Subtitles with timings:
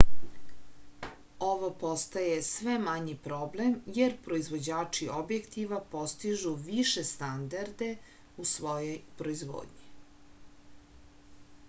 [1.47, 7.91] ovo postaje sve manji problem jer proivođači objektiva postižu više standarde
[8.45, 9.93] u svojoj proizvodnji